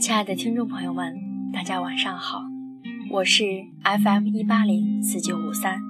[0.00, 1.14] 亲爱的听众朋友们，
[1.52, 2.42] 大家晚上好，
[3.10, 3.44] 我是
[3.82, 5.80] FM 一八零四九五三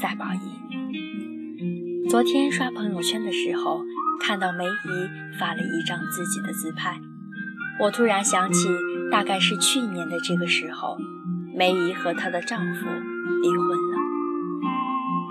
[0.00, 2.08] 赛宝仪。
[2.08, 3.82] 昨天刷朋友圈的时候，
[4.20, 7.00] 看到梅姨发了一张自己的自拍，
[7.80, 8.68] 我突然想起，
[9.10, 10.96] 大概是去年的这个时候，
[11.54, 12.86] 梅姨和她的丈夫
[13.42, 13.98] 离婚了。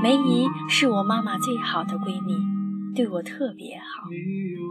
[0.01, 2.35] 梅姨是我妈妈最好的闺蜜，
[2.95, 4.09] 对我特别好，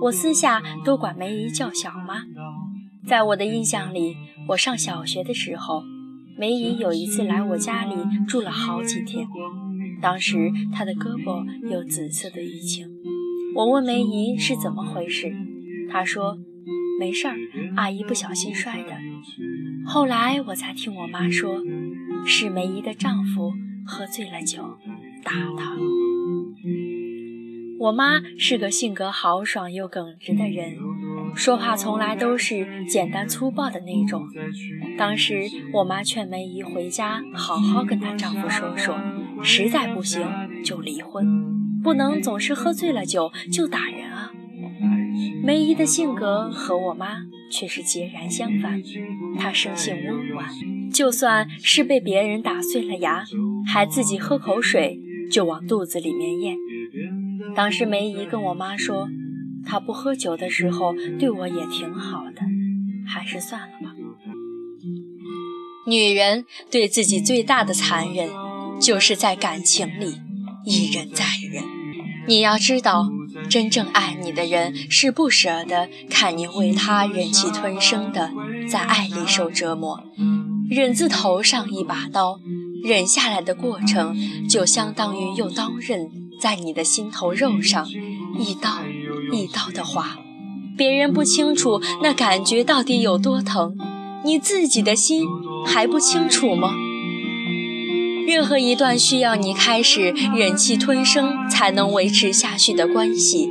[0.03, 2.23] 我私下都管梅姨叫小妈。
[3.07, 4.17] 在我的印象里，
[4.49, 5.83] 我上小学的时候，
[6.39, 7.95] 梅姨有一次来我家里
[8.29, 9.27] 住了好几天。
[10.01, 12.89] 当时她的胳膊有紫色的淤青，
[13.57, 15.35] 我问梅姨是怎么回事，
[15.91, 16.39] 她说
[17.01, 17.37] 没事儿，
[17.77, 18.93] 阿姨不小心摔的。
[19.85, 21.61] 后来我才听我妈说，
[22.25, 23.53] 是梅姨的丈夫
[23.85, 24.79] 喝醉了酒
[25.25, 25.77] 打她。
[27.83, 30.77] 我妈是个性格豪爽又耿直的人。
[31.35, 34.23] 说话从来都是简单粗暴的那种。
[34.97, 38.97] 当时我妈劝梅姨回家好好跟她丈夫说说，
[39.43, 40.25] 实在不行
[40.65, 41.27] 就离婚，
[41.83, 44.31] 不能总是喝醉了酒就打人啊。
[45.43, 48.81] 梅姨的性格和我妈却是截然相反，
[49.37, 50.47] 她生性温婉，
[50.93, 53.25] 就算是被别人打碎了牙，
[53.67, 55.01] 还自己喝口水
[55.33, 56.57] 就往肚子里面咽。
[57.55, 59.09] 当时梅姨跟我妈说。
[59.65, 62.43] 他不喝酒的时候对我也挺好的，
[63.07, 63.95] 还是算了吧。
[65.87, 68.29] 女人对自己最大的残忍，
[68.81, 70.17] 就是在感情里
[70.65, 71.63] 一忍再忍。
[72.27, 73.09] 你要知道，
[73.49, 78.33] 真正爱你的人是不舍得看你为他忍气吞声的
[78.69, 80.03] 在爱里受折磨。
[80.69, 82.41] 忍字头上一把刀，
[82.83, 84.17] 忍下来的过程
[84.49, 86.11] 就相当于用刀刃
[86.43, 87.87] 在你的心头肉上
[88.37, 88.81] 一刀。
[89.33, 90.19] 一刀的划，
[90.77, 93.77] 别人不清楚那感觉到底有多疼，
[94.25, 95.25] 你自己的心
[95.65, 96.75] 还不清楚吗？
[98.27, 103.49] 任何一段需要你开始忍气吞声才能维持下去的关系，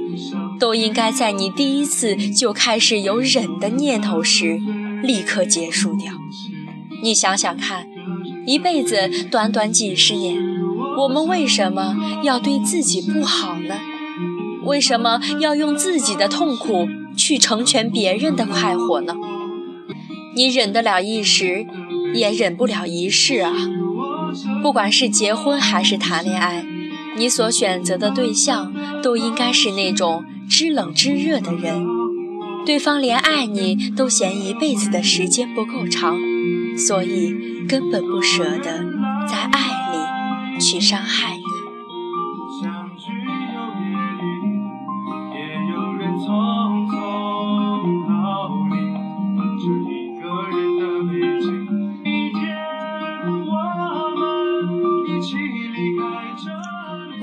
[0.60, 4.60] 都应该在你第一次就开始有忍的念头时，
[5.02, 6.12] 立刻结束掉。
[7.02, 7.88] 你想想看，
[8.46, 10.36] 一辈子短短几十年，
[10.98, 13.76] 我们为什么要对自己不好呢？
[14.64, 16.88] 为什么要用自己的痛苦
[17.18, 19.16] 去成全别人的快活呢？
[20.36, 21.66] 你忍得了一时，
[22.14, 23.54] 也忍不了一世啊！
[24.62, 26.64] 不管是结婚还是谈恋爱，
[27.18, 31.86] 你所选择的对象都应该是那种知冷知热的人，
[32.66, 36.18] 对方连爱你都嫌一辈子的时间不够长，
[36.78, 37.36] 所以
[37.68, 38.86] 根本不舍得
[39.28, 39.71] 再爱
[40.62, 41.44] 去伤害你。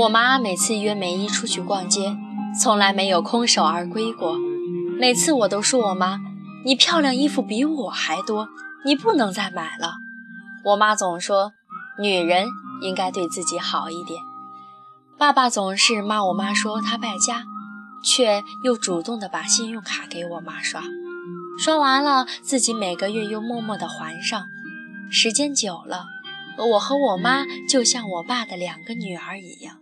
[0.00, 2.16] 我妈每次约梅姨出去逛街，
[2.60, 4.38] 从来没有空手而归过。
[4.99, 6.20] 每次我都说我妈
[6.65, 8.49] ：“你漂亮衣服比我还多，
[8.84, 9.97] 你不能再买了。”
[10.65, 11.53] 我妈总说
[12.00, 12.47] ：“女人
[12.81, 14.21] 应该对自己好一点。”
[15.19, 17.44] 爸爸总是骂我妈说她败家，
[18.05, 20.83] 却又主动的把信用卡给我妈刷，
[21.59, 24.47] 刷完了自己每个月又默默的还上。
[25.11, 26.05] 时间久了，
[26.72, 29.77] 我和我妈就像我爸的两个女儿一样。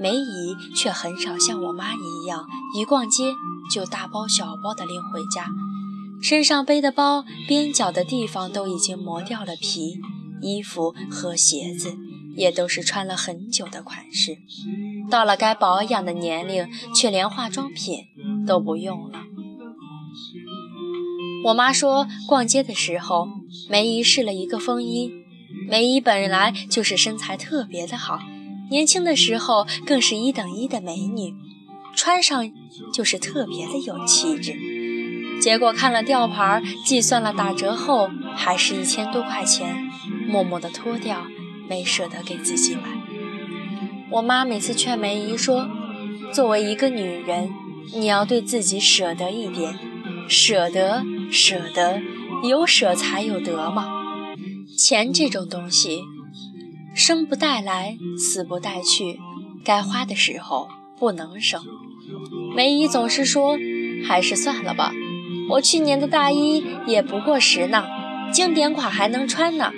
[0.00, 3.34] 梅姨却很少像我妈一样，一逛街
[3.70, 5.46] 就大包小包的拎回家，
[6.20, 10.00] 身上背的包边角的地方都已经磨掉了皮，
[10.42, 11.94] 衣服和鞋子
[12.36, 14.36] 也都是穿了很久的款式，
[15.10, 18.04] 到了该保养的年龄，却连化妆品
[18.46, 19.20] 都不用了。
[21.46, 23.28] 我妈说，逛街的时候，
[23.68, 25.10] 梅姨试了一个风衣，
[25.68, 28.20] 梅姨本来就是身材特别的好。
[28.70, 31.34] 年轻的时候更是一等一的美女，
[31.94, 32.50] 穿上
[32.92, 34.71] 就是特别的有气质。
[35.42, 39.76] 结果看了吊牌，计算了打折后，还是一千多块钱，
[40.28, 41.26] 默默的脱掉，
[41.68, 42.82] 没舍得给自己买。
[44.08, 45.68] 我妈每次劝梅姨说
[46.32, 47.50] ：“作为一个女人，
[47.92, 49.76] 你要对自己舍得一点，
[50.28, 51.02] 舍得，
[51.32, 52.00] 舍得，
[52.44, 53.88] 有舍才有得嘛。
[54.78, 56.02] 钱这种东西。”
[56.94, 59.18] 生不带来，死不带去，
[59.64, 60.68] 该花的时候
[61.00, 61.60] 不能省。
[62.54, 63.56] 梅姨总是说，
[64.06, 64.92] 还是算了吧。
[65.50, 67.84] 我去年的大衣也不过时呢，
[68.32, 69.72] 经典款还能穿呢。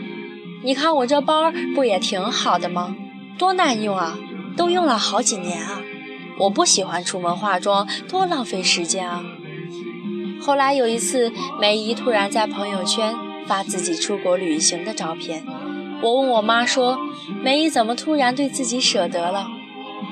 [0.62, 2.96] 你看我这包不也挺好的吗？
[3.38, 4.18] 多耐用啊，
[4.56, 5.80] 都用了好几年啊。
[6.38, 9.24] 我不喜欢出门化妆，多浪费时间啊。
[10.40, 13.14] 后来有一次，梅姨突然在朋友圈
[13.46, 15.44] 发自己出国旅行的照片。
[16.02, 16.98] 我问我妈说
[17.42, 19.48] ：“梅姨怎么突然对自己舍得了？”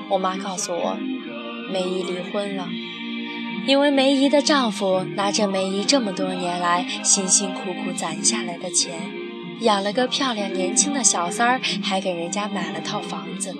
[0.09, 0.97] 我妈告诉我，
[1.71, 2.67] 梅姨离婚了，
[3.65, 8.93] 因为梅姨的丈夫拿着梅姨这么多年来辛辛苦苦攒下来的钱，
[9.61, 13.55] 养了个漂亮年轻的小三儿，还给人家买了套房子。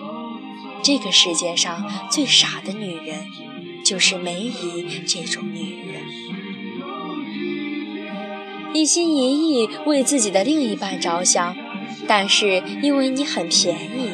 [0.84, 3.26] 这个世界上最傻的女人，
[3.86, 6.02] 就是梅姨这种女人，
[8.74, 11.56] 一心一意为自己的另一半着想。
[12.06, 14.10] 但是因为你很便宜，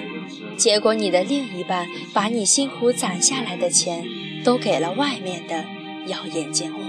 [0.55, 4.05] 结果你的另一半把你辛苦攒下来的钱
[4.43, 5.65] 都给了外面的
[6.07, 6.79] 妖艳贱货。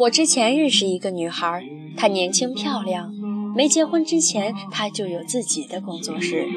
[0.00, 1.64] 我之前认识一个女孩，
[1.96, 3.12] 她年轻漂亮，
[3.54, 6.48] 没结婚之前她就有自己的工作室。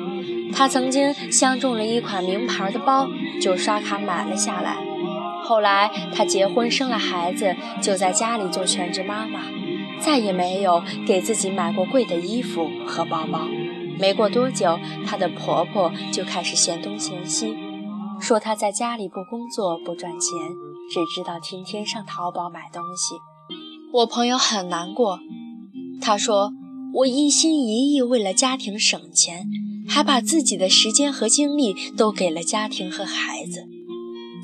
[0.52, 3.08] 她曾经相中了一款名牌的包，
[3.42, 4.78] 就刷卡买了下来。
[5.44, 9.42] 后来她结婚生了孩子，就在家里做全职妈妈，
[10.00, 13.48] 再也没有给自己买过贵的衣服和包包。
[14.00, 17.56] 没过多久，她的婆婆就开始嫌东嫌西，
[18.20, 20.32] 说她在家里不工作不赚钱，
[20.92, 23.16] 只知道天天上淘宝买东西。
[23.94, 25.20] 我朋友很难过，
[26.02, 26.52] 她说
[26.94, 29.48] ：“我一心一意为了家庭省钱，
[29.88, 33.66] 还把自己的时间和精力都给了家庭和孩子。”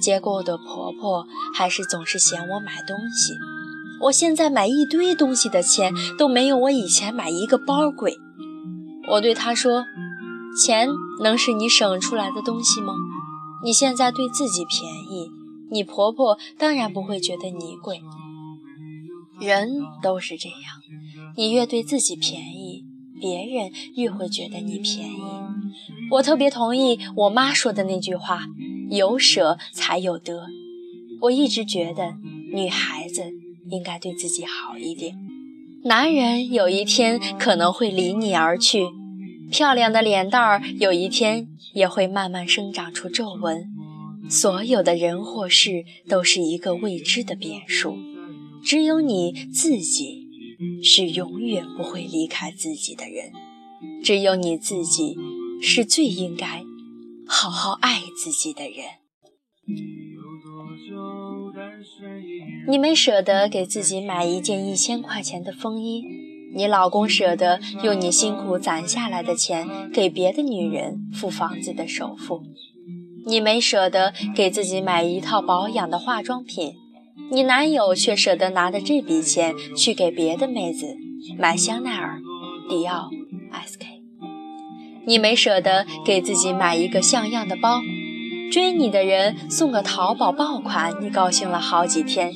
[0.02, 3.34] 结果我的婆婆还是总是嫌我买东西。
[4.06, 8.18] 我现在买一堆东西的钱都没有我以前买一个包贵。
[9.12, 9.86] 我对她说
[10.64, 10.90] ：“钱
[11.22, 12.94] 能是你省出来的东西吗？
[13.64, 15.30] 你现在对自己便宜，
[15.70, 18.02] 你婆婆当然不会觉得你贵。
[19.40, 19.70] 人
[20.02, 20.58] 都是这样，
[21.36, 22.84] 你越对自己便宜，
[23.20, 25.22] 别人越会觉得你便宜。
[26.12, 28.46] 我特别同意我妈说的那句话。”
[28.92, 30.48] 有舍才有得。
[31.22, 32.16] 我一直觉得
[32.52, 33.24] 女孩子
[33.70, 35.16] 应该对自己好一点。
[35.86, 38.90] 男人有一天可能会离你而去，
[39.52, 43.66] 漂亮的脸蛋儿有一天也会慢慢生长出皱纹。
[44.30, 47.98] 所有的人或事都是一个未知的变数，
[48.64, 50.28] 只有你自己
[50.84, 53.34] 是永远不会离开自己的人，
[54.02, 55.18] 只有你自己
[55.62, 56.64] 是最应该。
[57.28, 58.86] 好好爱自己的人，
[62.68, 66.04] 你没舍得给自己买一件一千块钱的风衣，
[66.54, 72.44] 你老公舍得用你辛苦攒下来的钱给别的女人付房子的首付，
[73.26, 76.74] 你没舍得给自己买一套保养的化妆品，
[77.32, 80.98] 你男友却舍得拿着这笔钱去给别的妹子
[81.38, 82.20] 买香奈儿、
[82.70, 83.10] 迪奥、
[83.66, 83.86] SK。
[85.08, 87.82] 你没舍得给自己买一个像样的包，
[88.52, 92.32] 追你的人送个淘宝爆款，你高兴了好几天。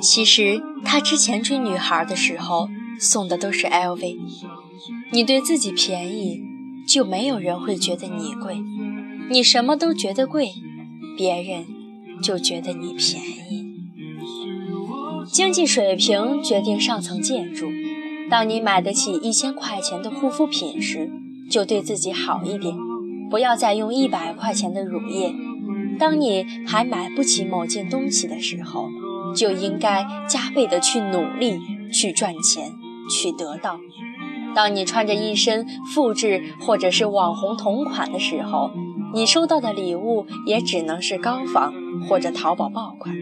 [0.00, 4.16] 其实他之前追女孩的时候送的都是 LV。
[5.12, 6.42] 你对自己便宜，
[6.86, 8.56] 就没有人会觉得你贵。
[9.30, 10.50] 你什么都觉得贵，
[11.16, 11.66] 别人
[12.22, 13.66] 就觉得你便宜。
[15.30, 17.66] 经济水平决定上层建筑。
[18.30, 21.10] 当你买得起一千块钱的护肤品时，
[21.50, 22.76] 就对自己好一点，
[23.30, 25.34] 不要再用一百块钱的乳液。
[25.98, 28.88] 当你还买不起某件东西的时候，
[29.34, 31.58] 就应该加倍的去努力，
[31.92, 32.72] 去赚钱，
[33.08, 33.78] 去得到。
[34.54, 38.70] 当你穿着一身复制或者是网红同款的时候，
[39.12, 41.72] 你收到的礼物也只能是高仿
[42.08, 43.14] 或者淘宝爆款。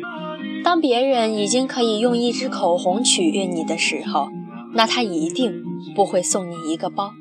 [0.63, 4.29] 当别人已经可以用一支口红取悦你的时候，
[4.73, 5.63] 那他一定
[5.95, 7.13] 不会送你一个包。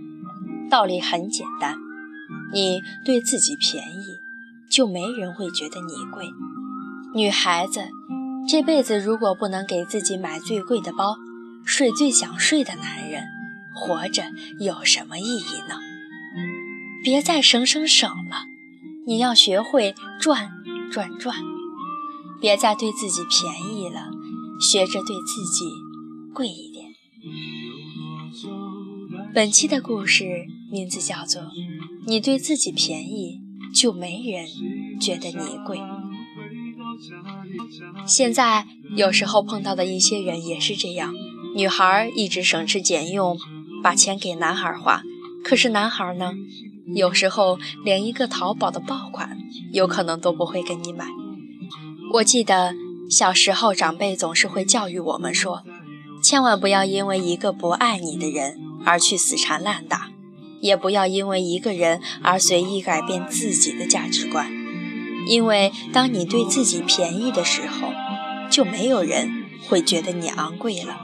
[0.69, 1.75] 道理很简单，
[2.53, 4.19] 你对自己便宜，
[4.71, 6.25] 就没人会觉得你贵。
[7.13, 7.81] 女孩子
[8.47, 11.15] 这辈子如果不能给自己买最贵的包，
[11.65, 13.23] 睡最想睡的男人，
[13.73, 14.23] 活着
[14.59, 15.79] 有什么意义呢？
[17.03, 18.45] 别再省省省了，
[19.05, 20.51] 你要学会赚
[20.91, 21.35] 赚赚。
[22.39, 24.09] 别再对自己便宜了，
[24.59, 25.65] 学着对自己
[26.33, 26.93] 贵一点。
[29.33, 31.41] 本期的故事名字叫做
[32.05, 33.39] 《你对自己便宜，
[33.73, 34.45] 就没人
[34.99, 35.77] 觉得你贵》。
[38.05, 41.13] 现在有时候碰到的一些人也是这样：
[41.55, 43.37] 女孩一直省吃俭用，
[43.81, 45.03] 把钱给男孩花，
[45.43, 46.33] 可是男孩呢，
[46.95, 49.37] 有时候连一个淘宝的爆款，
[49.71, 51.07] 有可能都不会给你买。
[52.13, 52.73] 我记得
[53.09, 55.63] 小时候，长辈总是会教育我们说，
[56.21, 58.59] 千万不要因为一个不爱你的人。
[58.85, 60.09] 而去死缠烂打，
[60.59, 64.51] 也不要因为一个人而随意改变自己的价值观。
[65.25, 67.93] 因为当你对自己便宜的时候，
[68.51, 70.97] 就没有人会觉得你昂贵了。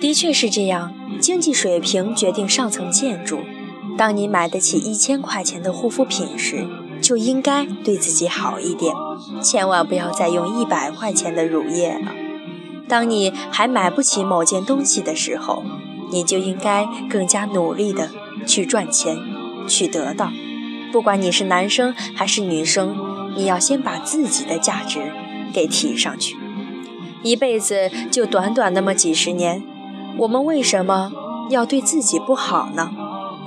[0.00, 3.40] 的确是这样，经济水平决定上层建筑。
[3.96, 6.68] 当你买得起一千块钱的护肤品时，
[7.00, 8.94] 就应该对自己好一点，
[9.42, 12.12] 千万不要再用一百块钱的乳液了。
[12.86, 15.64] 当你还买不起某件东西的时候，
[16.12, 18.10] 你就应该更加努力的
[18.46, 19.16] 去赚钱，
[19.66, 20.30] 去得到。
[20.92, 22.96] 不管你是男生还是女生，
[23.36, 25.12] 你要先把自己的价值
[25.52, 26.36] 给提上去。
[27.22, 29.62] 一辈子就短短那么几十年，
[30.16, 31.12] 我们为什么
[31.50, 32.90] 要对自己不好呢？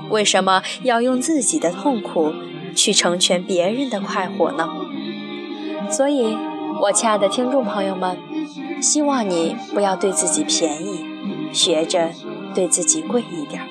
[0.10, 2.34] 为什么要用自己的痛苦
[2.75, 4.68] 去成全别人的快活呢？
[5.90, 6.38] 所以，
[6.82, 8.18] 我亲爱的听众朋友们，
[8.82, 11.06] 希望你不要对自己便宜，
[11.54, 12.12] 学着
[12.54, 13.62] 对自己贵一点。